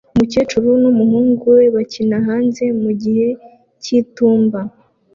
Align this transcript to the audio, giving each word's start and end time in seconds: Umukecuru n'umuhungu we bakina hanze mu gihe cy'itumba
Umukecuru 0.15 0.69
n'umuhungu 0.81 1.43
we 1.55 1.63
bakina 1.75 2.17
hanze 2.27 2.63
mu 2.81 2.91
gihe 3.01 3.27
cy'itumba 3.81 4.59